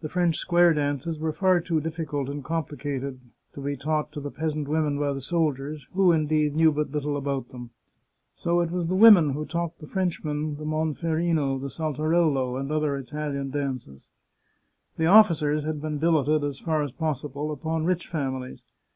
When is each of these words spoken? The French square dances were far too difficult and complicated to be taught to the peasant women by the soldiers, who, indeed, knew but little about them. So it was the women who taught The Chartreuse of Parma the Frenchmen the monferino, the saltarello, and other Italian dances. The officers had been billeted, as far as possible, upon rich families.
The 0.00 0.08
French 0.08 0.36
square 0.38 0.72
dances 0.72 1.18
were 1.18 1.32
far 1.32 1.60
too 1.60 1.80
difficult 1.80 2.28
and 2.28 2.44
complicated 2.44 3.18
to 3.52 3.60
be 3.60 3.76
taught 3.76 4.12
to 4.12 4.20
the 4.20 4.30
peasant 4.30 4.68
women 4.68 4.96
by 4.96 5.12
the 5.12 5.20
soldiers, 5.20 5.88
who, 5.92 6.12
indeed, 6.12 6.54
knew 6.54 6.70
but 6.70 6.92
little 6.92 7.16
about 7.16 7.48
them. 7.48 7.70
So 8.32 8.60
it 8.60 8.70
was 8.70 8.86
the 8.86 8.94
women 8.94 9.30
who 9.30 9.44
taught 9.44 9.76
The 9.80 9.88
Chartreuse 9.88 10.18
of 10.18 10.22
Parma 10.22 10.44
the 10.54 10.56
Frenchmen 10.56 10.56
the 10.56 10.64
monferino, 10.66 11.58
the 11.60 11.68
saltarello, 11.68 12.58
and 12.60 12.70
other 12.70 12.94
Italian 12.96 13.50
dances. 13.50 14.06
The 14.96 15.06
officers 15.06 15.64
had 15.64 15.80
been 15.82 15.98
billeted, 15.98 16.44
as 16.44 16.60
far 16.60 16.84
as 16.84 16.92
possible, 16.92 17.50
upon 17.50 17.84
rich 17.84 18.06
families. 18.06 18.60